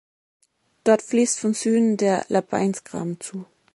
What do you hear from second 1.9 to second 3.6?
der Lapainzgraben zu.